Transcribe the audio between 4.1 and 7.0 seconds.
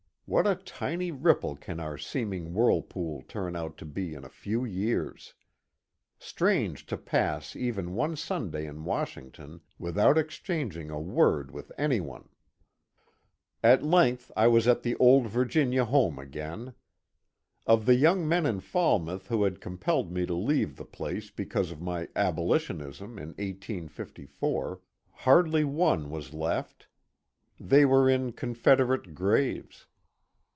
in a few years! Strange to